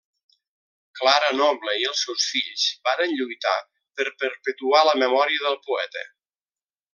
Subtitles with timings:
[0.99, 3.53] Clara Noble i els seus fills varen lluitar
[4.01, 6.09] per perpetuar la memòria del poeta.